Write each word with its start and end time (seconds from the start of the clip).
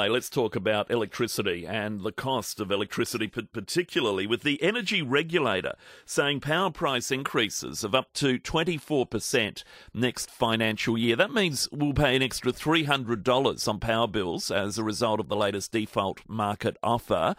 Let's 0.00 0.30
talk 0.30 0.54
about 0.54 0.92
electricity 0.92 1.66
and 1.66 2.02
the 2.02 2.12
cost 2.12 2.60
of 2.60 2.70
electricity, 2.70 3.26
particularly 3.26 4.28
with 4.28 4.42
the 4.44 4.62
energy 4.62 5.02
regulator 5.02 5.74
saying 6.04 6.38
power 6.38 6.70
price 6.70 7.10
increases 7.10 7.82
of 7.82 7.96
up 7.96 8.12
to 8.14 8.38
24% 8.38 9.64
next 9.92 10.30
financial 10.30 10.96
year. 10.96 11.16
That 11.16 11.32
means 11.32 11.68
we'll 11.72 11.94
pay 11.94 12.14
an 12.14 12.22
extra 12.22 12.52
$300 12.52 13.68
on 13.68 13.80
power 13.80 14.06
bills 14.06 14.52
as 14.52 14.78
a 14.78 14.84
result 14.84 15.18
of 15.18 15.28
the 15.28 15.34
latest 15.34 15.72
default 15.72 16.20
market 16.28 16.76
offer. 16.80 17.34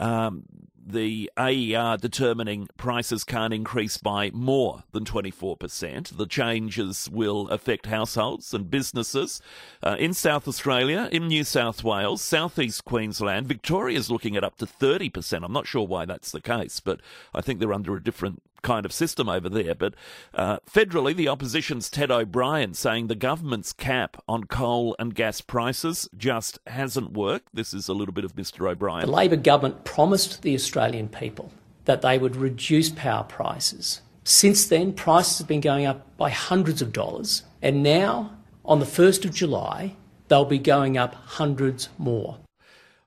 Um, 0.00 0.44
the 0.88 1.30
AER 1.38 1.98
determining 1.98 2.68
prices 2.76 3.22
can't 3.22 3.52
increase 3.52 3.98
by 3.98 4.30
more 4.32 4.84
than 4.92 5.04
24%. 5.04 6.16
The 6.16 6.26
changes 6.26 7.08
will 7.12 7.48
affect 7.48 7.86
households 7.86 8.54
and 8.54 8.70
businesses 8.70 9.42
uh, 9.82 9.96
in 9.98 10.14
South 10.14 10.48
Australia, 10.48 11.08
in 11.12 11.28
New 11.28 11.44
South 11.44 11.84
Wales, 11.84 12.22
southeast 12.22 12.84
Queensland. 12.84 13.46
Victoria's 13.46 14.10
looking 14.10 14.36
at 14.36 14.44
up 14.44 14.56
to 14.58 14.66
30%. 14.66 15.44
I'm 15.44 15.52
not 15.52 15.66
sure 15.66 15.86
why 15.86 16.06
that's 16.06 16.32
the 16.32 16.40
case, 16.40 16.80
but 16.80 17.00
I 17.34 17.42
think 17.42 17.60
they're 17.60 17.72
under 17.74 17.94
a 17.94 18.02
different 18.02 18.42
kind 18.62 18.84
of 18.84 18.92
system 18.92 19.28
over 19.28 19.48
there. 19.48 19.74
But 19.74 19.94
uh, 20.34 20.58
federally, 20.70 21.14
the 21.14 21.28
opposition's 21.28 21.90
Ted 21.90 22.10
O'Brien 22.10 22.74
saying 22.74 23.06
the 23.06 23.14
government's 23.14 23.72
cap 23.72 24.22
on 24.28 24.44
coal 24.44 24.94
and 24.98 25.14
gas 25.14 25.40
prices 25.40 26.08
just 26.16 26.58
hasn't 26.66 27.12
worked. 27.12 27.48
This 27.54 27.72
is 27.72 27.88
a 27.88 27.94
little 27.94 28.14
bit 28.14 28.24
of 28.24 28.34
Mr. 28.34 28.70
O'Brien. 28.70 29.06
The 29.06 29.12
Labor 29.12 29.36
government 29.36 29.84
promised 29.84 30.42
the 30.42 30.54
Australian 30.54 31.08
people 31.08 31.52
that 31.84 32.02
they 32.02 32.18
would 32.18 32.36
reduce 32.36 32.90
power 32.90 33.24
prices. 33.24 34.02
Since 34.24 34.66
then, 34.66 34.92
prices 34.92 35.38
have 35.38 35.48
been 35.48 35.62
going 35.62 35.86
up 35.86 36.16
by 36.18 36.28
hundreds 36.28 36.82
of 36.82 36.92
dollars, 36.92 37.44
and 37.62 37.82
now, 37.82 38.36
on 38.62 38.78
the 38.78 38.84
1st 38.84 39.24
of 39.24 39.32
July, 39.32 39.96
they'll 40.28 40.44
be 40.44 40.58
going 40.58 40.98
up 40.98 41.14
hundreds 41.14 41.88
more. 41.96 42.38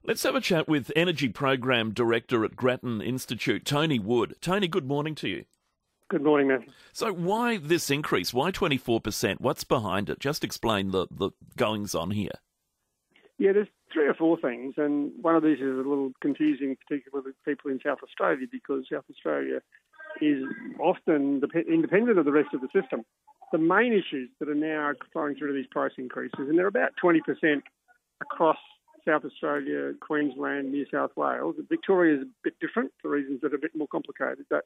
Let's 0.04 0.24
have 0.24 0.34
a 0.34 0.40
chat 0.40 0.66
with 0.66 0.90
Energy 0.96 1.28
Program 1.28 1.92
Director 1.92 2.44
at 2.44 2.56
Grattan 2.56 3.00
Institute, 3.00 3.64
Tony 3.64 4.00
Wood. 4.00 4.34
Tony, 4.40 4.66
good 4.66 4.84
morning 4.84 5.14
to 5.14 5.28
you. 5.28 5.44
Good 6.10 6.24
morning, 6.24 6.48
Matthew. 6.48 6.72
So, 6.92 7.12
why 7.12 7.58
this 7.58 7.88
increase? 7.88 8.34
Why 8.34 8.50
24%? 8.50 9.40
What's 9.40 9.62
behind 9.62 10.10
it? 10.10 10.18
Just 10.18 10.42
explain 10.42 10.90
the, 10.90 11.06
the 11.08 11.30
goings 11.56 11.94
on 11.94 12.10
here. 12.10 12.32
Yeah, 13.38 13.52
there's 13.52 13.68
three 13.92 14.08
or 14.08 14.14
four 14.14 14.36
things, 14.40 14.74
and 14.76 15.12
one 15.22 15.36
of 15.36 15.44
these 15.44 15.58
is 15.58 15.72
a 15.72 15.88
little 15.88 16.10
confusing, 16.20 16.76
particularly 16.88 17.24
with 17.24 17.36
people 17.44 17.70
in 17.70 17.78
South 17.86 17.98
Australia, 18.02 18.46
because 18.50 18.86
South 18.92 19.04
Australia 19.08 19.60
is 20.20 20.42
often 20.80 21.40
independent 21.68 22.18
of 22.18 22.24
the 22.24 22.32
rest 22.32 22.48
of 22.52 22.60
the 22.60 22.68
system. 22.78 23.04
The 23.52 23.58
main 23.58 23.92
issues 23.92 24.30
that 24.40 24.48
are 24.48 24.54
now 24.56 24.94
flowing 25.12 25.36
through 25.36 25.52
to 25.52 25.54
these 25.54 25.70
price 25.70 25.92
increases, 25.96 26.40
and 26.40 26.58
they're 26.58 26.66
about 26.66 26.90
20% 27.02 27.20
across 28.20 28.58
South 29.06 29.24
Australia, 29.24 29.92
Queensland, 30.00 30.70
New 30.70 30.86
South 30.92 31.10
Wales. 31.16 31.56
Victoria 31.68 32.16
is 32.16 32.22
a 32.22 32.30
bit 32.44 32.54
different 32.60 32.92
for 33.00 33.10
reasons 33.10 33.40
that 33.42 33.52
are 33.52 33.56
a 33.56 33.60
bit 33.60 33.76
more 33.76 33.88
complicated. 33.88 34.46
But 34.48 34.64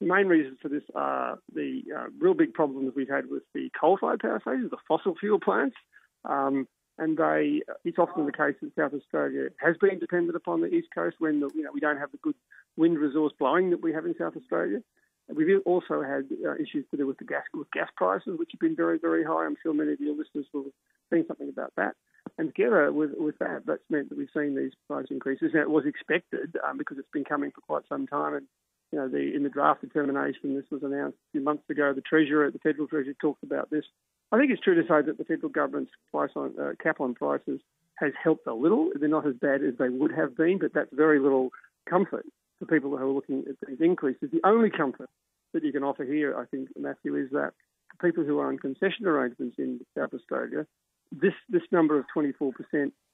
the 0.00 0.06
main 0.06 0.26
reasons 0.26 0.58
for 0.60 0.68
this 0.68 0.82
are 0.94 1.38
the 1.54 1.82
uh, 1.96 2.06
real 2.18 2.34
big 2.34 2.52
problems 2.52 2.92
we've 2.94 3.08
had 3.08 3.30
with 3.30 3.44
the 3.54 3.70
coal-fired 3.78 4.20
power 4.20 4.40
stations, 4.40 4.70
the 4.70 4.76
fossil 4.88 5.14
fuel 5.18 5.40
plants. 5.40 5.76
Um, 6.24 6.66
and 6.98 7.16
they, 7.18 7.60
it's 7.84 7.98
often 7.98 8.24
the 8.24 8.32
case 8.32 8.54
that 8.62 8.74
South 8.74 8.94
Australia 8.94 9.48
has 9.60 9.76
been 9.76 9.98
dependent 9.98 10.34
upon 10.34 10.62
the 10.62 10.68
east 10.68 10.88
coast 10.94 11.16
when 11.18 11.40
the, 11.40 11.50
you 11.54 11.62
know 11.62 11.70
we 11.72 11.80
don't 11.80 11.98
have 11.98 12.10
the 12.10 12.18
good 12.18 12.34
wind 12.76 12.98
resource 12.98 13.32
blowing 13.38 13.70
that 13.70 13.82
we 13.82 13.92
have 13.92 14.06
in 14.06 14.14
South 14.18 14.34
Australia. 14.36 14.80
We've 15.28 15.60
also 15.66 16.02
had 16.02 16.24
uh, 16.46 16.54
issues 16.54 16.86
to 16.90 16.96
do 16.96 17.06
with 17.06 17.18
the 17.18 17.24
gas 17.24 17.42
with 17.52 17.70
gas 17.72 17.88
prices, 17.96 18.38
which 18.38 18.50
have 18.52 18.60
been 18.60 18.76
very, 18.76 18.98
very 18.98 19.24
high. 19.24 19.44
I'm 19.44 19.56
sure 19.62 19.74
many 19.74 19.92
of 19.92 20.00
your 20.00 20.16
listeners 20.16 20.46
will 20.54 20.72
seen 21.12 21.24
something 21.26 21.48
about 21.48 21.72
that. 21.76 21.94
And 22.38 22.54
together 22.54 22.92
with, 22.92 23.12
with 23.16 23.38
that, 23.38 23.62
that's 23.66 23.82
meant 23.88 24.10
that 24.10 24.18
we've 24.18 24.28
seen 24.34 24.54
these 24.54 24.72
price 24.86 25.06
increases. 25.10 25.52
Now, 25.54 25.62
it 25.62 25.70
was 25.70 25.86
expected 25.86 26.56
um, 26.66 26.76
because 26.76 26.98
it's 26.98 27.10
been 27.12 27.24
coming 27.24 27.50
for 27.50 27.62
quite 27.62 27.88
some 27.88 28.06
time. 28.06 28.34
And, 28.34 28.46
you 28.92 28.98
know, 28.98 29.08
the, 29.08 29.34
in 29.34 29.42
the 29.42 29.48
draft 29.48 29.80
determination, 29.80 30.54
this 30.54 30.70
was 30.70 30.82
announced 30.82 31.16
a 31.16 31.32
few 31.32 31.40
months 31.40 31.68
ago. 31.70 31.92
The 31.94 32.02
Treasurer, 32.02 32.50
the 32.50 32.58
Federal 32.58 32.88
Treasurer, 32.88 33.14
talked 33.20 33.42
about 33.42 33.70
this. 33.70 33.84
I 34.32 34.38
think 34.38 34.50
it's 34.50 34.62
true 34.62 34.74
to 34.74 34.82
say 34.82 35.02
that 35.06 35.18
the 35.18 35.24
federal 35.24 35.48
government's 35.48 35.92
price 36.10 36.30
on, 36.36 36.54
uh, 36.60 36.72
cap 36.82 37.00
on 37.00 37.14
prices 37.14 37.60
has 37.94 38.12
helped 38.22 38.46
a 38.46 38.54
little. 38.54 38.90
They're 38.94 39.08
not 39.08 39.26
as 39.26 39.34
bad 39.34 39.62
as 39.62 39.74
they 39.78 39.88
would 39.88 40.12
have 40.12 40.36
been, 40.36 40.58
but 40.58 40.74
that's 40.74 40.92
very 40.92 41.18
little 41.18 41.50
comfort 41.88 42.26
for 42.58 42.66
people 42.66 42.90
who 42.90 42.96
are 42.96 43.06
looking 43.06 43.44
at 43.48 43.56
these 43.66 43.80
increases. 43.80 44.30
The 44.32 44.40
only 44.44 44.70
comfort 44.70 45.08
that 45.54 45.64
you 45.64 45.72
can 45.72 45.84
offer 45.84 46.04
here, 46.04 46.36
I 46.38 46.44
think, 46.46 46.68
Matthew, 46.76 47.14
is 47.16 47.30
that 47.30 47.52
for 47.88 48.06
people 48.06 48.24
who 48.24 48.38
are 48.40 48.48
on 48.48 48.58
concession 48.58 49.06
arrangements 49.06 49.56
in 49.58 49.80
South 49.96 50.12
Australia, 50.12 50.66
this, 51.12 51.34
this 51.48 51.62
number 51.70 51.98
of 51.98 52.04
24% 52.14 52.52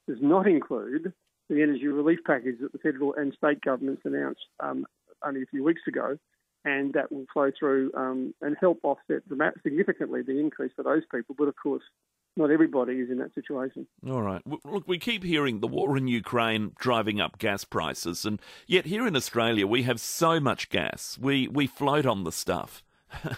does 0.08 0.19
not 0.20 0.47
include 0.47 1.12
the 1.48 1.62
energy 1.62 1.86
relief 1.86 2.20
package 2.26 2.56
that 2.60 2.72
the 2.72 2.78
federal 2.78 3.14
and 3.14 3.32
state 3.34 3.60
governments 3.60 4.03
announced 4.04 4.41
um, 4.60 4.86
only 5.25 5.42
a 5.42 5.47
few 5.47 5.62
weeks 5.64 5.82
ago, 5.86 6.16
and 6.64 6.92
that 6.94 7.12
will 7.12 7.26
flow 7.32 7.50
through 7.58 7.92
um, 7.97 8.34
and 8.41 8.56
help 8.60 8.78
offset 8.82 9.22
significantly 9.62 10.22
the 10.22 10.38
increase 10.38 10.72
for 10.75 10.82
those 10.82 11.03
people. 11.12 11.34
But 11.36 11.48
of 11.48 11.54
course, 11.60 11.82
not 12.36 12.50
everybody 12.50 12.94
is 12.94 13.10
in 13.10 13.19
that 13.19 13.34
situation. 13.34 13.86
All 14.09 14.22
right. 14.22 14.41
Look, 14.64 14.88
we 14.88 14.98
keep 14.98 15.22
hearing 15.22 15.60
the 15.60 15.69
war 15.69 15.97
in 15.97 16.09
Ukraine 16.09 16.72
driving 16.78 17.20
up 17.20 17.38
gas 17.38 17.64
prices, 17.64 18.24
and 18.24 18.41
yet 18.66 18.86
here 18.86 19.06
in 19.06 19.16
Australia 19.16 19.66
we 19.66 19.82
have 19.82 20.00
so 20.00 20.41
much 20.41 20.70
gas. 20.70 21.19
We 21.20 21.48
we 21.48 21.66
float 21.66 22.06
on 22.06 22.24
the 22.24 22.32
stuff. 22.32 22.82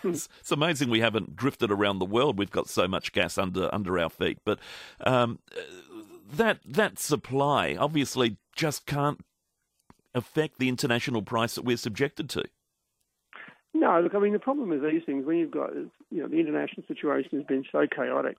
It's, 0.04 0.28
amazing 0.50 0.90
we 0.90 1.00
haven't 1.00 1.36
drifted 1.36 1.70
around 1.70 1.98
the 1.98 2.04
world. 2.04 2.38
We've 2.38 2.50
got 2.50 2.68
so 2.68 2.86
much 2.86 3.12
gas 3.12 3.38
under 3.38 3.72
under 3.74 3.98
our 3.98 4.10
feet, 4.10 4.38
but 4.44 4.58
um, 5.00 5.38
that 6.32 6.60
that 6.64 6.98
supply 6.98 7.76
obviously 7.78 8.36
just 8.54 8.86
can't 8.86 9.24
affect 10.14 10.58
the 10.58 10.68
international 10.68 11.22
price 11.22 11.54
that 11.56 11.64
we're 11.64 11.76
subjected 11.76 12.28
to. 12.30 12.44
No, 13.72 14.00
look, 14.00 14.14
I 14.14 14.18
mean 14.18 14.32
the 14.32 14.38
problem 14.38 14.72
is 14.72 14.82
these 14.82 15.02
things 15.04 15.26
when 15.26 15.36
you've 15.36 15.50
got 15.50 15.74
you 15.74 15.90
know 16.22 16.28
the 16.28 16.38
international 16.38 16.86
situation 16.86 17.38
has 17.38 17.46
been 17.46 17.64
so 17.72 17.86
chaotic 17.86 18.38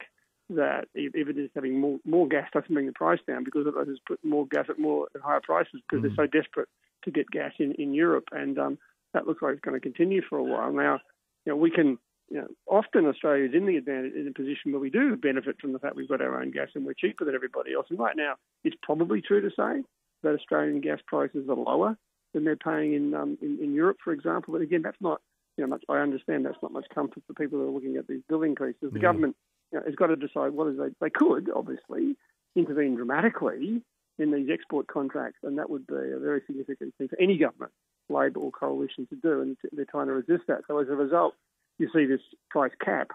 that 0.50 0.86
even 0.96 1.36
just 1.36 1.56
having 1.56 1.80
more 1.80 2.00
more 2.06 2.28
gas 2.28 2.48
doesn't 2.54 2.74
bring 2.74 2.86
the 2.86 2.94
price 2.94 3.20
down 3.28 3.44
because 3.44 3.66
it 3.66 3.74
has 3.76 3.98
put 4.08 4.24
more 4.24 4.48
gas 4.48 4.66
at 4.70 4.80
more 4.80 5.08
at 5.16 5.22
higher 5.22 5.42
prices 5.42 5.82
because 5.90 6.04
mm. 6.04 6.16
they're 6.16 6.26
so 6.26 6.32
desperate 6.32 6.70
to 7.04 7.12
get 7.12 7.30
gas 7.30 7.52
in 7.60 7.74
in 7.74 7.94
Europe, 7.94 8.26
and 8.32 8.58
um, 8.58 8.78
that 9.14 9.28
looks 9.28 9.42
like 9.42 9.54
it's 9.54 9.62
going 9.62 9.76
to 9.76 9.82
continue 9.82 10.22
for 10.28 10.38
a 10.38 10.44
while 10.44 10.72
now 10.72 11.00
you 11.46 11.52
know, 11.52 11.56
we 11.56 11.72
can, 11.72 11.98
you 12.30 12.42
know, 12.42 12.48
often 12.68 13.06
Australia 13.06 13.46
is 13.46 13.54
in 13.54 13.66
the 13.66 13.78
advantage 13.78 14.14
in 14.16 14.28
a 14.28 14.34
position 14.34 14.72
where 14.72 14.80
we 14.80 14.90
do 14.90 15.16
benefit 15.16 15.58
from 15.62 15.74
the 15.74 15.80
fact 15.80 15.96
we've 15.96 16.10
got 16.10 16.22
our 16.22 16.42
own 16.42 16.52
gas 16.52 16.70
and 16.76 16.86
we're 16.86 16.94
cheaper 16.94 17.26
than 17.26 17.36
everybody 17.36 17.74
else. 17.74 17.88
And 17.90 18.00
right 18.00 18.16
now, 18.16 18.36
it's 18.64 18.76
probably 18.82 19.22
true 19.22 19.42
to 19.42 19.50
say 19.50 19.84
that 20.24 20.34
Australian 20.34 20.82
gas 20.82 21.00
prices 21.06 21.48
are 21.50 21.56
lower 21.56 21.98
than 22.34 22.44
they're 22.44 22.56
paying 22.56 22.94
in 22.94 23.14
um, 23.14 23.38
in, 23.42 23.60
in 23.62 23.74
Europe, 23.74 23.98
for 24.04 24.12
example. 24.12 24.54
But 24.54 24.62
again, 24.62 24.82
that's 24.82 25.00
not, 25.00 25.22
you 25.58 25.64
know, 25.64 25.70
much. 25.70 25.84
I 25.88 25.98
understand 25.98 26.46
that's 26.46 26.58
not 26.62 26.72
much 26.72 26.88
comfort 26.94 27.24
for 27.28 27.34
people 27.34 27.60
who 27.60 27.68
are 27.68 27.72
looking 27.72 27.98
at 27.98 28.08
these 28.08 28.22
bill 28.28 28.42
increases. 28.42 28.92
The 28.92 29.00
government 29.00 29.36
you 29.72 29.80
know, 29.80 29.86
has 29.86 29.96
got 29.96 30.08
to 30.08 30.16
decide 30.16 30.52
what 30.52 30.68
is 30.68 30.78
they 30.78 30.90
they 31.00 31.12
could 31.12 31.50
obviously 31.56 32.16
intervene 32.56 32.96
dramatically 32.96 33.82
in 34.18 34.32
these 34.32 34.50
export 34.52 34.88
contracts, 34.88 35.40
and 35.44 35.58
that 35.60 35.70
would 35.70 35.86
be 35.86 35.94
a 35.94 36.20
very 36.20 36.42
significant 36.48 36.96
thing 36.98 37.08
for 37.08 37.20
any 37.22 37.38
government 37.38 37.72
Labor 38.10 38.40
or 38.40 38.52
coalition 38.52 39.08
to 39.08 39.16
do, 39.16 39.42
and 39.42 39.58
they're 39.72 39.86
trying 39.86 40.08
to 40.08 40.14
resist 40.14 40.44
that. 40.48 40.62
So 40.68 40.80
as 40.80 40.90
a 40.90 40.96
result, 40.96 41.36
you 41.78 41.90
see 41.94 42.06
this 42.06 42.22
price 42.50 42.72
cap, 42.84 43.10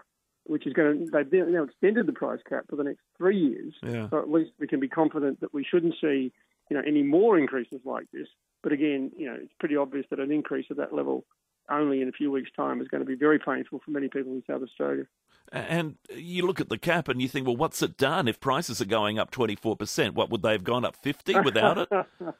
which 0.45 0.67
is 0.67 0.73
going 0.73 1.05
to 1.05 1.11
they've 1.11 1.47
now 1.47 1.63
extended 1.63 2.05
the 2.05 2.13
price 2.13 2.41
cap 2.47 2.65
for 2.69 2.75
the 2.75 2.83
next 2.83 3.01
three 3.17 3.39
years. 3.39 3.73
Yeah. 3.83 4.09
So 4.09 4.19
at 4.19 4.29
least 4.29 4.51
we 4.59 4.67
can 4.67 4.79
be 4.79 4.87
confident 4.87 5.41
that 5.41 5.53
we 5.53 5.63
shouldn't 5.63 5.95
see 6.01 6.31
you 6.69 6.77
know 6.77 6.83
any 6.85 7.03
more 7.03 7.37
increases 7.37 7.81
like 7.85 8.07
this. 8.13 8.27
But 8.63 8.71
again, 8.71 9.11
you 9.17 9.27
know 9.27 9.37
it's 9.41 9.53
pretty 9.59 9.75
obvious 9.75 10.05
that 10.09 10.19
an 10.19 10.31
increase 10.31 10.65
at 10.69 10.77
that 10.77 10.93
level 10.93 11.25
only 11.69 12.01
in 12.01 12.09
a 12.09 12.11
few 12.11 12.31
weeks' 12.31 12.51
time 12.55 12.81
is 12.81 12.87
going 12.87 13.01
to 13.01 13.07
be 13.07 13.15
very 13.15 13.39
painful 13.39 13.81
for 13.83 13.91
many 13.91 14.09
people 14.09 14.33
in 14.33 14.43
South 14.47 14.61
Australia. 14.61 15.05
And 15.51 15.95
you 16.15 16.45
look 16.45 16.61
at 16.61 16.69
the 16.69 16.77
cap 16.77 17.07
and 17.07 17.21
you 17.21 17.27
think, 17.27 17.45
well, 17.45 17.55
what's 17.55 17.81
it 17.81 17.97
done? 17.97 18.27
If 18.27 18.39
prices 18.39 18.81
are 18.81 18.85
going 18.85 19.19
up 19.19 19.31
24%, 19.31 20.13
what 20.13 20.29
would 20.29 20.41
they 20.43 20.53
have 20.53 20.63
gone 20.63 20.85
up 20.85 20.95
50 20.95 21.41
without 21.41 21.77
it? 21.77 21.89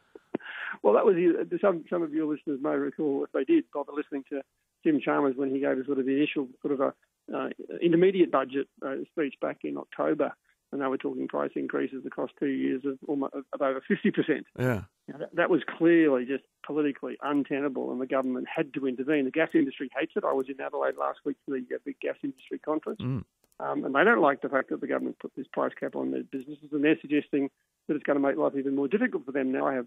Well, 0.83 0.94
that 0.94 1.06
was 1.06 1.15
some 1.62 1.85
some 1.89 2.03
of 2.03 2.13
your 2.13 2.25
listeners 2.25 2.59
may 2.62 2.75
recall 2.75 3.23
if 3.23 3.31
they 3.31 3.44
did 3.44 3.65
bother 3.73 3.91
listening 3.94 4.23
to 4.29 4.41
Jim 4.83 5.00
Chalmers 5.03 5.35
when 5.35 5.53
he 5.53 5.59
gave 5.59 5.77
a 5.77 5.85
sort 5.85 6.00
of 6.00 6.06
the 6.06 6.15
initial 6.15 6.47
sort 6.62 6.73
of 6.73 6.79
a 6.81 6.94
uh, 7.35 7.50
intermediate 7.81 8.31
budget 8.31 8.68
uh, 8.85 8.95
speech 9.12 9.35
back 9.41 9.59
in 9.63 9.77
October, 9.77 10.33
and 10.71 10.81
they 10.81 10.88
were 10.88 10.97
talking 10.97 11.27
price 11.27 11.51
increases 11.56 12.06
across 12.06 12.29
two 12.39 12.47
years 12.47 12.83
of 12.85 12.97
almost 13.07 13.33
of 13.33 13.62
over 13.62 13.81
fifty 13.88 14.12
percent. 14.12 14.45
Yeah, 14.57 14.81
that, 15.07 15.35
that, 15.35 15.50
was 15.50 15.62
clearly 15.77 16.25
just 16.25 16.44
politically 16.65 17.17
untenable, 17.21 17.91
and 17.91 18.01
the 18.01 18.07
government 18.07 18.47
had 18.53 18.74
to 18.74 18.88
intervene. 18.88 19.25
The 19.25 19.31
gas 19.31 19.50
industry 19.53 19.89
hates 19.97 20.13
it. 20.15 20.24
I 20.24 20.33
was 20.33 20.47
in 20.50 20.59
Adelaide 20.59 20.97
last 20.97 21.19
week 21.25 21.38
for 21.45 21.51
the 21.51 21.75
uh, 21.75 21.79
big 21.85 22.00
gas 22.00 22.15
industry 22.24 22.59
conference. 22.59 23.01
Mm. 23.01 23.24
Um, 23.59 23.85
and 23.85 23.94
they 23.94 24.03
don't 24.03 24.21
like 24.21 24.41
the 24.41 24.50
fact 24.50 24.69
that 24.69 24.81
the 24.81 24.88
government 24.88 25.19
put 25.19 25.33
this 25.38 25.45
price 25.53 25.71
cap 25.79 25.95
on 25.95 26.12
their 26.12 26.24
businesses, 26.24 26.69
and 26.71 26.83
they're 26.83 27.00
suggesting 27.00 27.50
that 27.88 27.95
it's 27.95 28.03
going 28.03 28.19
to 28.19 28.27
make 28.27 28.35
life 28.35 28.53
even 28.57 28.75
more 28.75 28.88
difficult 28.88 29.25
for 29.25 29.31
them. 29.31 29.51
Now, 29.51 29.67
I 29.67 29.75
have 29.75 29.85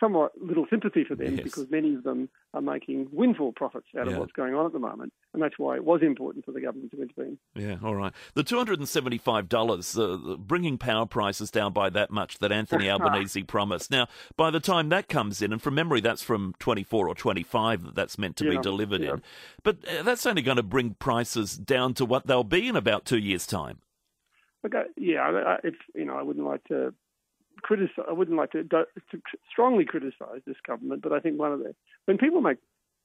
somewhat 0.00 0.32
little 0.40 0.66
sympathy 0.68 1.04
for 1.04 1.14
them 1.14 1.34
Yes. 1.36 1.44
because 1.44 1.70
many 1.70 1.94
of 1.94 2.02
them 2.02 2.28
are 2.52 2.60
making 2.60 3.08
windfall 3.12 3.52
profits 3.52 3.86
out 3.98 4.06
Yeah. 4.06 4.14
of 4.14 4.18
what's 4.18 4.32
going 4.32 4.54
on 4.54 4.66
at 4.66 4.72
the 4.72 4.78
moment, 4.78 5.12
and 5.32 5.42
that's 5.42 5.58
why 5.58 5.76
it 5.76 5.84
was 5.84 6.02
important 6.02 6.44
for 6.44 6.52
the 6.52 6.60
government 6.60 6.90
to 6.92 7.00
intervene. 7.02 7.38
Yeah, 7.54 7.76
all 7.82 7.94
right. 7.94 8.12
The 8.34 8.42
two 8.42 8.56
hundred 8.56 8.78
and 8.80 8.88
seventy-five 8.88 9.48
dollars, 9.48 9.96
uh, 9.98 10.36
bringing 10.38 10.78
power 10.78 11.06
prices 11.06 11.50
down 11.50 11.72
by 11.72 11.90
that 11.90 12.10
much 12.10 12.38
that 12.38 12.52
Anthony 12.52 12.88
Albanese 12.90 13.42
promised. 13.44 13.90
Now, 13.90 14.08
by 14.36 14.50
the 14.50 14.60
time 14.60 14.88
that 14.88 15.08
comes 15.08 15.40
in, 15.40 15.52
and 15.52 15.62
from 15.62 15.74
memory, 15.74 16.00
that's 16.00 16.22
from 16.22 16.54
twenty-four 16.58 17.08
or 17.08 17.14
twenty-five 17.14 17.82
that 17.84 17.94
that's 17.94 18.18
meant 18.18 18.36
to 18.36 18.44
be 18.50 18.58
delivered 18.58 19.02
yeah. 19.02 19.14
in, 19.14 19.22
but 19.62 19.76
uh, 19.88 20.02
that's 20.02 20.26
only 20.26 20.42
going 20.42 20.56
to 20.56 20.62
bring 20.62 20.94
prices 20.94 21.56
down 21.56 21.94
to 21.94 22.04
what 22.04 22.26
they'll 22.26 22.44
be 22.44 22.68
in 22.68 22.76
about 22.76 23.04
two 23.04 23.18
years' 23.18 23.46
time. 23.46 23.78
Okay, 24.66 24.84
yeah, 24.96 25.56
if 25.62 25.74
you 25.94 26.04
know, 26.06 26.16
I 26.16 26.22
wouldn't 26.22 26.46
like 26.46 26.64
to 26.64 26.94
criticize. 27.64 28.04
I 28.08 28.12
wouldn't 28.12 28.36
like 28.36 28.52
to, 28.52 28.62
to 28.62 28.84
strongly 29.50 29.84
criticize 29.84 30.42
this 30.46 30.56
government, 30.66 31.02
but 31.02 31.12
I 31.12 31.20
think 31.20 31.38
one 31.38 31.52
of 31.52 31.58
the 31.58 31.74
when 32.04 32.18
people 32.18 32.40
make 32.40 32.58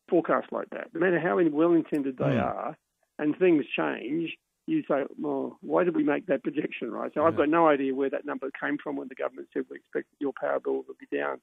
forecasts 0.10 0.52
like 0.52 0.70
that, 0.72 0.88
no 0.94 1.00
matter 1.00 1.20
how 1.20 1.40
well 1.52 1.74
intended 1.74 2.18
they 2.18 2.26
Mm. 2.26 2.44
are, 2.44 2.78
and 3.18 3.38
things 3.38 3.66
change, 3.76 4.38
you 4.68 4.84
say, 4.88 5.04
well, 5.20 5.58
why 5.62 5.84
did 5.84 5.96
we 5.96 6.04
make 6.04 6.26
that 6.28 6.44
projection, 6.44 6.92
right? 6.92 7.12
So 7.14 7.26
I've 7.26 7.36
got 7.36 7.50
no 7.50 7.68
idea 7.68 7.96
where 7.96 8.10
that 8.10 8.26
number 8.26 8.50
came 8.62 8.78
from 8.78 8.96
when 8.98 9.08
the 9.08 9.16
government 9.16 9.48
said 9.54 9.66
we 9.70 9.78
expect 9.78 10.08
your 10.20 10.34
power 10.40 10.60
bill 10.60 10.84
will 10.88 11.00
be 11.00 11.18
down 11.18 11.40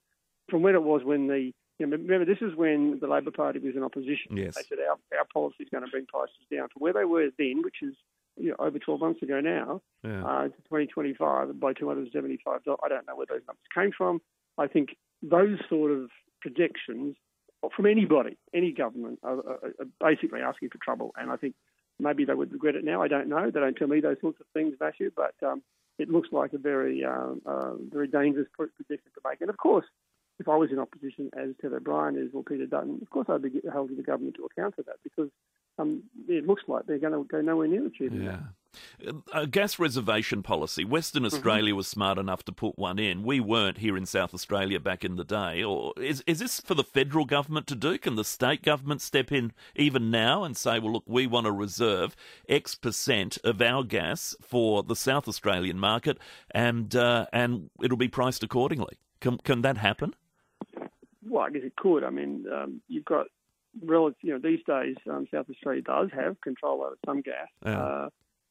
from 0.49 0.62
when 0.62 0.75
it 0.75 0.83
was 0.83 1.03
when 1.05 1.27
the 1.27 1.53
you 1.79 1.87
know, 1.87 1.97
remember 1.97 2.25
this 2.25 2.41
is 2.41 2.57
when 2.57 2.99
the 3.01 3.07
Labor 3.07 3.31
Party 3.31 3.59
was 3.59 3.77
in 3.77 3.83
opposition. 3.83 4.37
Yes. 4.37 4.55
They 4.55 4.62
said 4.69 4.79
our 4.89 4.97
our 5.19 5.27
policy 5.33 5.65
is 5.65 5.69
going 5.71 5.85
to 5.85 5.91
bring 5.91 6.07
prices 6.07 6.47
down 6.51 6.69
from 6.73 6.81
where 6.81 6.93
they 6.93 7.05
were 7.05 7.29
then, 7.39 7.62
which 7.62 7.83
is 7.83 7.95
you 8.37 8.50
know, 8.50 8.56
over 8.59 8.79
12 8.79 9.00
months 9.00 9.23
ago 9.23 9.41
now, 9.41 9.83
Yeah. 10.05 10.25
uh, 10.25 10.43
to 10.44 10.56
2025 10.69 11.59
by 11.59 11.73
275 11.73 12.65
dollars. 12.65 12.81
I 12.85 12.88
don't 12.88 13.06
know 13.06 13.17
where 13.17 13.27
those 13.29 13.43
numbers 13.47 13.65
came 13.75 13.93
from. 13.97 14.21
I 14.59 14.67
think 14.67 14.97
those 15.23 15.59
sort 15.69 15.91
of 15.93 16.11
projections 16.41 17.17
from 17.75 17.87
anybody, 17.87 18.37
any 18.55 18.73
government, 18.73 19.19
are, 19.23 19.38
are, 19.38 19.73
are 19.81 19.87
basically 20.00 20.41
asking 20.41 20.69
for 20.71 20.79
trouble. 20.79 21.12
And 21.17 21.31
I 21.31 21.37
think 21.37 21.55
maybe 21.99 22.25
they 22.25 22.35
would 22.35 22.53
regret 22.53 22.77
it 22.77 22.85
now. 22.85 23.03
I 23.03 23.09
don't 23.09 23.29
know. 23.29 23.50
They 23.50 23.61
don't 23.61 23.75
tell 23.77 23.88
me 23.88 24.00
those 24.00 24.21
sorts 24.21 24.38
of 24.41 24.47
things, 24.53 24.75
Matthew. 24.79 25.11
But 25.17 25.35
um, 25.44 25.62
it 25.99 26.09
looks 26.11 26.29
like 26.31 26.53
a 26.53 26.59
very, 26.59 27.05
um, 27.05 27.41
uh, 27.47 27.73
very 27.91 28.06
dangerous 28.06 28.49
prediction 28.55 29.11
to 29.15 29.21
make. 29.29 29.41
And 29.41 29.50
of 29.50 29.56
course, 29.56 29.87
if 30.38 30.49
I 30.49 30.56
was 30.56 30.71
in 30.71 30.79
opposition, 30.79 31.31
as 31.37 31.50
Ted 31.61 31.73
O'Brien 31.73 32.17
is 32.17 32.31
or 32.35 32.43
Peter 32.44 32.67
Dutton, 32.67 32.99
of 33.00 33.09
course 33.11 33.27
I'd 33.31 33.43
be 33.43 33.62
holding 33.73 33.97
the 33.97 34.03
government 34.03 34.37
to 34.37 34.44
account 34.44 34.77
for 34.77 34.83
that 34.83 34.97
because 35.03 35.31
um, 35.78 36.02
it 36.28 36.46
looks 36.46 36.62
like 36.67 36.87
they're 36.87 36.99
going 36.99 37.12
to 37.12 37.25
go 37.25 37.40
nowhere 37.40 37.69
near 37.69 37.87
achieving 37.87 38.25
that. 38.25 38.40
Yeah. 38.40 39.12
A 39.32 39.46
gas 39.46 39.78
reservation 39.78 40.43
policy. 40.43 40.84
Western 40.84 41.23
Mm-hmm. 41.23 41.34
Australia 41.34 41.75
was 41.75 41.88
smart 41.88 42.19
enough 42.19 42.44
to 42.44 42.52
put 42.52 42.78
one 42.78 42.99
in. 42.99 43.23
We 43.23 43.40
weren't 43.40 43.78
here 43.78 43.96
in 43.96 44.05
South 44.05 44.34
Australia 44.34 44.78
back 44.78 45.02
in 45.02 45.17
the 45.17 45.25
day. 45.25 45.62
Or 45.62 45.94
is 45.96 46.23
is 46.26 46.40
this 46.40 46.61
for 46.61 46.75
the 46.75 46.84
federal 46.84 47.25
government 47.25 47.67
to 47.69 47.75
do? 47.75 47.96
Can 47.96 48.17
the 48.17 48.25
state 48.25 48.62
government 48.62 49.00
step 49.00 49.32
in 49.32 49.55
even 49.76 50.11
now 50.11 50.44
and 50.44 50.55
say, 50.55 50.78
well, 50.78 50.93
look, 50.93 51.05
we 51.06 51.26
want 51.26 51.46
to 51.46 51.52
reserve 51.52 52.14
X 52.50 52.75
percent 52.75 53.38
of 53.44 53.62
our 53.62 53.82
gas 53.82 54.37
for 54.43 54.82
the 54.82 54.96
South 54.96 55.26
Australian 55.26 55.78
market, 55.78 56.19
and 56.50 56.94
uh, 56.94 57.25
and 57.32 57.70
it'll 57.82 57.96
be 57.96 58.08
priced 58.08 58.43
accordingly. 58.43 58.99
Can 59.20 59.38
can 59.38 59.62
that 59.62 59.78
happen? 59.78 60.14
Well, 61.28 61.44
I 61.44 61.50
guess 61.50 61.62
it 61.64 61.76
could. 61.76 62.05
I 62.05 62.11
mean, 62.11 62.44
um, 62.52 62.82
you've 62.88 63.06
got 63.06 63.26
relative, 63.84 64.19
you 64.23 64.32
know, 64.32 64.38
these 64.38 64.61
days 64.67 64.96
um, 65.11 65.26
South 65.32 65.46
Australia 65.50 65.82
does 65.82 66.11
have 66.14 66.40
control 66.40 66.82
over 66.82 66.96
some 67.05 67.20
gas, 67.20 67.49
Yeah. 67.64 67.78
uh, 67.78 68.08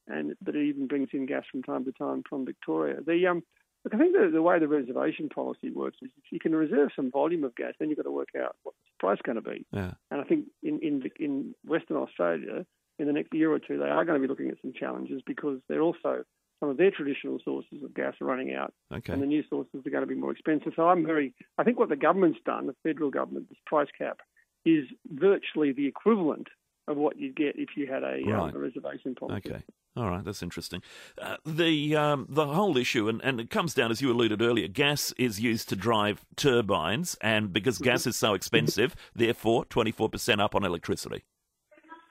and 0.08 0.36
but 0.42 0.56
it 0.56 0.64
even 0.68 0.88
brings 0.88 1.10
in 1.14 1.26
gas 1.26 1.44
from 1.52 1.64
time 1.64 1.86
to 1.86 1.92
time 1.92 2.24
from 2.30 2.46
Victoria. 2.46 2.98
The 3.06 3.26
um, 3.28 3.44
look, 3.84 3.94
I 3.94 3.98
think 3.98 4.14
the, 4.14 4.30
the 4.32 4.42
way 4.42 4.60
the 4.60 4.68
reservation 4.68 5.30
policy 5.30 5.72
works 5.72 5.98
is 6.02 6.10
if 6.18 6.32
you 6.32 6.40
can 6.40 6.56
reserve 6.56 6.90
some 6.96 7.10
volume 7.12 7.44
of 7.44 7.56
gas, 7.56 7.74
then 7.80 7.90
you've 7.90 7.98
got 7.98 8.04
to 8.04 8.12
work 8.12 8.30
out 8.40 8.56
what 8.64 8.76
the 8.76 8.92
price 9.00 9.20
going 9.24 9.36
to 9.36 9.42
be. 9.42 9.66
Yeah. 9.72 9.94
And 10.12 10.22
I 10.22 10.24
think 10.24 10.46
in, 10.64 10.80
in 10.80 11.10
in 11.20 11.56
Western 11.66 11.98
Australia, 11.98 12.66
in 13.00 13.08
the 13.08 13.14
next 13.14 13.34
year 13.34 13.52
or 13.52 13.60
two, 13.60 13.78
they 13.80 13.90
are 13.90 14.06
going 14.06 14.22
to 14.22 14.26
be 14.26 14.30
looking 14.30 14.50
at 14.50 14.58
some 14.62 14.74
challenges 14.74 15.22
because 15.26 15.60
they're 15.68 15.82
also 15.82 16.24
some 16.62 16.70
of 16.70 16.78
their 16.78 16.90
traditional 16.92 17.38
sources 17.44 17.84
of 17.84 17.94
gas 17.94 18.14
are 18.22 18.26
running 18.26 18.54
out 18.56 18.74
Okay. 18.94 19.12
and 19.12 19.22
the 19.22 19.26
new 19.28 19.44
sources 19.50 19.86
are 19.86 19.90
going 19.90 20.04
to 20.04 20.08
be 20.08 20.16
more 20.16 20.32
expensive. 20.32 20.72
So 20.78 20.88
I'm 20.88 21.06
very, 21.06 21.34
I 21.58 21.64
think 21.66 21.78
what 21.78 21.90
the 21.90 21.98
government's 21.98 22.40
done, 22.46 22.68
the 22.68 22.76
federal 22.82 23.10
government, 23.12 23.50
this 23.50 23.58
price 23.66 23.90
cap, 23.98 24.20
is 24.66 24.86
virtually 25.12 25.72
the 25.72 25.88
equivalent 25.88 26.48
of 26.88 26.98
what 26.98 27.18
you'd 27.18 27.36
get 27.36 27.56
if 27.58 27.70
you 27.76 27.88
had 27.88 28.04
a, 28.04 28.22
Right. 28.26 28.34
um, 28.34 28.56
a 28.56 28.60
reservation 28.60 29.16
policy. 29.16 29.50
Okay. 29.50 29.64
All 29.98 30.10
right, 30.10 30.24
that's 30.26 30.44
interesting. 30.44 30.82
Uh, 31.22 31.38
the 31.46 31.96
um, 31.96 32.26
the 32.28 32.46
whole 32.48 32.76
issue, 32.76 33.08
and, 33.08 33.22
and 33.24 33.40
it 33.40 33.50
comes 33.50 33.74
down, 33.74 33.92
as 33.92 34.02
you 34.02 34.12
alluded 34.12 34.42
earlier, 34.42 34.68
gas 34.68 35.14
is 35.18 35.40
used 35.40 35.70
to 35.70 35.76
drive 35.78 36.26
turbines, 36.36 37.16
and 37.22 37.54
because 37.54 37.76
Mm-hmm. 37.78 37.86
gas 37.86 38.06
is 38.06 38.18
so 38.18 38.34
expensive, 38.34 38.94
therefore, 39.16 39.64
24% 39.66 40.42
up 40.42 40.54
on 40.54 40.66
electricity. 40.66 41.24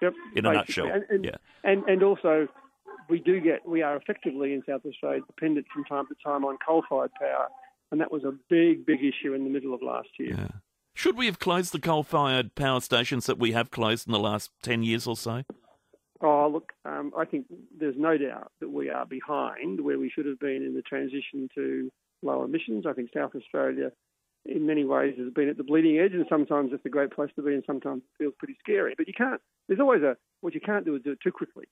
Yep. 0.00 0.15
In 0.35 0.47
a 0.47 0.50
basically. 0.53 0.55
nutshell, 0.85 0.87
And, 0.97 1.05
and, 1.11 1.25
yeah. 1.27 1.37
and, 1.62 1.85
and 1.85 2.03
also, 2.03 2.49
we 3.11 3.19
do 3.21 3.39
get, 3.41 3.69
we 3.69 3.83
are 3.83 3.97
effectively 3.97 4.55
in 4.55 4.62
South 4.67 4.81
Australia 4.87 5.21
dependent 5.27 5.67
from 5.73 5.85
time 5.85 6.07
to 6.07 6.15
time 6.25 6.45
on 6.47 6.57
coal-fired 6.67 7.12
power, 7.21 7.49
and 7.93 8.00
that 8.00 8.11
was 8.11 8.25
a 8.25 8.33
big, 8.49 8.87
big 8.87 9.00
issue 9.05 9.35
in 9.35 9.45
the 9.45 9.50
middle 9.50 9.75
of 9.75 9.83
last 9.83 10.09
year. 10.19 10.35
Yeah. 10.39 10.49
Should 10.94 11.17
we 11.17 11.26
have 11.26 11.38
closed 11.38 11.73
the 11.73 11.81
coal 11.81 12.02
fired 12.02 12.55
power 12.55 12.81
stations 12.81 13.26
that 13.26 13.38
we 13.38 13.52
have 13.52 13.70
closed 13.70 14.06
in 14.06 14.12
the 14.12 14.19
last 14.19 14.50
10 14.62 14.82
years 14.82 15.06
or 15.06 15.17
so? 15.17 15.43
Oh, 16.20 16.49
look, 16.49 16.73
um, 16.85 17.12
I 17.19 17.25
think 17.25 17.46
there's 17.79 17.96
no 17.99 18.17
doubt 18.17 18.52
that 18.61 18.70
we 18.70 18.88
are 18.88 19.05
behind 19.05 19.81
where 19.81 19.99
we 19.99 20.08
should 20.08 20.25
have 20.26 20.38
been 20.38 20.62
in 20.62 20.75
the 20.75 20.82
transition 20.82 21.49
to 21.55 21.91
low 22.23 22.44
emissions. 22.44 22.87
I 22.87 22.93
think 22.93 23.11
South 23.12 23.35
Australia, 23.35 23.91
in 24.46 24.67
many 24.67 24.85
ways, 24.85 25.17
has 25.19 25.32
been 25.32 25.49
at 25.49 25.56
the 25.56 25.64
bleeding 25.64 25.99
edge, 25.99 26.12
and 26.14 26.25
sometimes 26.29 26.70
it's 26.73 26.87
a 26.87 26.88
great 26.88 27.11
place 27.11 27.31
to 27.37 27.43
be, 27.43 27.52
and 27.52 27.64
sometimes 27.67 28.02
it 28.02 28.23
feels 28.23 28.35
pretty 28.38 28.56
scary. 28.61 28.94
But 28.97 29.08
you 29.08 29.14
can't. 29.14 29.40
There's 29.69 29.81
always 29.81 30.02
a 30.02 30.17
what 30.40 30.55
you 30.55 30.61
can't 30.61 30.85
do 30.87 30.94
is 30.94 31.02
do 31.02 31.12
it 31.12 31.19
too 31.23 31.32
quickly, 31.32 31.64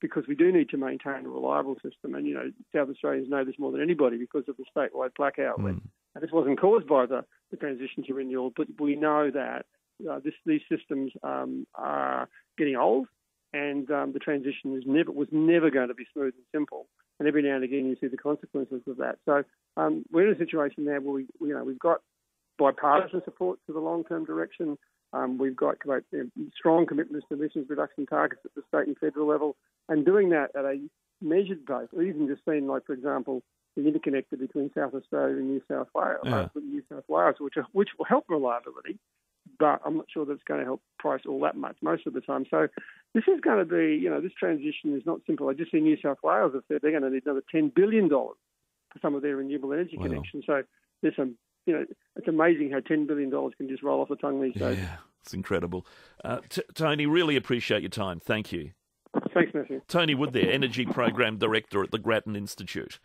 because 0.00 0.24
we 0.28 0.36
do 0.36 0.52
need 0.52 0.70
to 0.70 0.78
maintain 0.78 1.26
a 1.26 1.28
reliable 1.28 1.76
system. 1.82 2.14
And 2.14 2.26
you 2.26 2.34
know, 2.34 2.50
South 2.74 2.88
Australians 2.88 3.28
know 3.28 3.44
this 3.44 3.58
more 3.58 3.72
than 3.72 3.82
anybody 3.82 4.16
because 4.16 4.44
of 4.48 4.56
the 4.56 4.64
statewide 4.74 5.14
blackout. 5.16 5.60
when- 5.60 5.82
And 6.14 6.22
this 6.22 6.32
wasn't 6.32 6.60
caused 6.60 6.86
by 6.86 7.06
the, 7.06 7.24
the 7.50 7.56
transition 7.56 8.04
to 8.06 8.14
renewable, 8.14 8.52
but 8.56 8.66
we 8.80 8.96
know 8.96 9.30
that 9.30 9.66
uh, 10.08 10.20
this, 10.24 10.34
these 10.46 10.62
systems 10.70 11.12
um, 11.22 11.66
are 11.74 12.28
getting 12.56 12.76
old 12.76 13.06
and 13.52 13.90
um, 13.90 14.12
the 14.12 14.18
transition 14.18 14.76
is 14.76 14.84
never 14.86 15.10
was 15.10 15.28
never 15.32 15.70
going 15.70 15.88
to 15.88 15.94
be 15.94 16.04
smooth 16.12 16.34
and 16.34 16.44
simple. 16.52 16.86
And 17.18 17.26
every 17.26 17.42
now 17.42 17.56
and 17.56 17.64
again, 17.64 17.86
you 17.86 17.96
see 18.00 18.06
the 18.06 18.16
consequences 18.16 18.82
of 18.86 18.98
that. 18.98 19.18
So 19.24 19.42
um, 19.76 20.04
we're 20.12 20.28
in 20.28 20.36
a 20.36 20.38
situation 20.38 20.84
now 20.84 21.00
where 21.00 21.14
we, 21.14 21.26
you 21.40 21.54
know, 21.54 21.64
we've 21.64 21.78
got 21.78 22.00
bipartisan 22.58 23.22
support 23.24 23.58
for 23.66 23.72
the 23.72 23.80
long-term 23.80 24.24
direction. 24.24 24.78
Um, 25.12 25.38
we've 25.38 25.56
got 25.56 25.76
you 25.84 26.02
know, 26.12 26.44
strong 26.56 26.86
commitments 26.86 27.26
to 27.28 27.34
emissions 27.34 27.66
reduction 27.68 28.06
targets 28.06 28.42
at 28.44 28.54
the 28.54 28.62
state 28.68 28.86
and 28.86 28.98
federal 28.98 29.26
level, 29.26 29.56
and 29.88 30.04
doing 30.04 30.30
that 30.30 30.50
at 30.54 30.64
a 30.64 30.78
measured. 31.20 31.60
Or 31.68 32.02
even 32.02 32.28
just 32.28 32.44
seen, 32.44 32.66
like 32.66 32.86
for 32.86 32.92
example, 32.92 33.42
the 33.76 33.82
interconnector 33.82 34.38
between 34.38 34.70
South 34.76 34.94
Australia 34.94 35.36
and 35.36 35.48
New 35.50 35.62
South 35.70 35.88
Wales, 35.94 36.18
Yeah. 36.24 36.34
uh, 36.34 36.48
New 36.56 36.82
South 36.90 37.04
Wales, 37.08 37.36
which 37.38 37.54
which 37.72 37.90
will 37.98 38.06
help 38.06 38.24
reliability 38.28 38.98
but 39.58 39.80
I'm 39.84 39.96
not 39.96 40.04
sure 40.12 40.26
that's 40.26 40.42
going 40.46 40.60
to 40.60 40.66
help 40.66 40.82
price 40.98 41.22
all 41.26 41.40
that 41.40 41.56
much 41.56 41.76
most 41.80 42.06
of 42.06 42.12
the 42.12 42.20
time. 42.20 42.44
So 42.50 42.68
this 43.14 43.24
is 43.26 43.40
going 43.40 43.58
to 43.58 43.64
be, 43.64 43.96
you 43.96 44.10
know, 44.10 44.20
this 44.20 44.32
transition 44.38 44.94
is 44.94 45.06
not 45.06 45.20
simple. 45.26 45.48
I 45.48 45.54
just 45.54 45.72
see 45.72 45.80
New 45.80 45.96
South 46.02 46.18
Wales 46.22 46.52
have 46.54 46.64
said 46.68 46.80
they're 46.82 46.90
going 46.90 47.02
to 47.02 47.08
need 47.10 47.22
another 47.24 47.42
$10 47.52 47.74
billion 47.74 48.10
for 48.10 48.34
some 49.00 49.14
of 49.14 49.22
their 49.22 49.36
renewable 49.36 49.72
energy 49.72 49.96
Wow. 49.96 50.04
connections. 50.04 50.44
So 50.46 50.62
there's 51.02 51.16
some, 51.16 51.36
you 51.64 51.72
know, 51.72 51.86
it's 52.16 52.28
amazing 52.28 52.70
how 52.72 52.80
$10 52.80 53.06
billion 53.06 53.30
can 53.30 53.68
just 53.68 53.82
roll 53.82 54.02
off 54.02 54.10
the 54.10 54.16
tongue 54.16 54.42
these 54.42 54.52
days. 54.54 54.76
Yeah, 54.78 54.96
it's 55.22 55.32
incredible. 55.32 55.86
Uh, 56.22 56.40
T- 56.50 56.62
Tony, 56.74 57.06
really 57.06 57.36
appreciate 57.36 57.80
your 57.80 57.88
time. 57.88 58.20
Thank 58.20 58.52
you. 58.52 58.72
Thanks, 59.34 59.54
Matthew. 59.54 59.80
Tony 59.88 60.14
Wood 60.14 60.32
there, 60.32 60.50
Energy 60.50 60.84
Program 60.84 61.38
Director 61.38 61.82
at 61.82 61.90
the 61.90 61.98
Grattan 61.98 62.36
Institute. 62.36 62.98